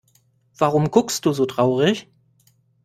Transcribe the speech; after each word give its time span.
Warum 0.57 0.89
guckst 0.89 1.27
du 1.27 1.31
so 1.31 1.45
traurig? 1.45 2.09